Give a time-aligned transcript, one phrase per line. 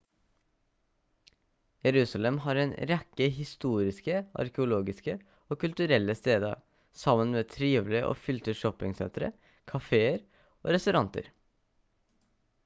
[1.87, 5.15] jerusalem har en rekke historiske arkeologiske
[5.55, 6.57] og kulturelle steder
[7.03, 9.31] sammen med trivelige og fylte shoppingsentre
[9.75, 10.19] caféer
[10.49, 11.31] og restauranter